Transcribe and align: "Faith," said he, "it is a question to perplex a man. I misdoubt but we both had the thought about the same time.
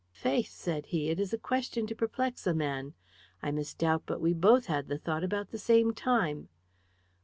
"Faith," 0.13 0.49
said 0.49 0.87
he, 0.87 1.11
"it 1.11 1.19
is 1.19 1.31
a 1.31 1.37
question 1.37 1.85
to 1.85 1.93
perplex 1.93 2.47
a 2.47 2.55
man. 2.55 2.95
I 3.43 3.51
misdoubt 3.51 4.01
but 4.07 4.19
we 4.19 4.33
both 4.33 4.65
had 4.65 4.87
the 4.87 4.97
thought 4.97 5.23
about 5.23 5.51
the 5.51 5.59
same 5.59 5.93
time. 5.93 6.49